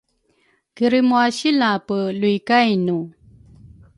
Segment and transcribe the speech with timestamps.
[0.75, 2.99] Kirimwa silape luikay inu?